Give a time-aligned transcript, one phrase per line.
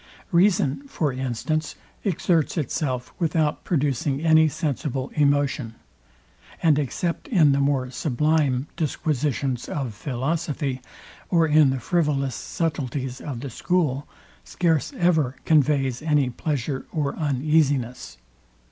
[0.31, 5.75] Reason, for instance, exerts itself without producing any sensible emotion;
[6.63, 10.81] and except in the more sublime disquisitions of philosophy,
[11.29, 14.07] or in the frivolous subtilties of the school,
[14.43, 18.17] scarce ever conveys any pleasure or uneasiness.